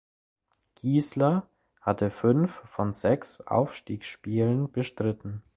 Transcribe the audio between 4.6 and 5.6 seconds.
bestritten.